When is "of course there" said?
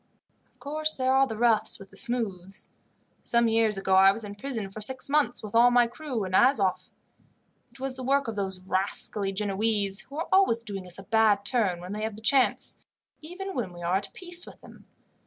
0.51-1.13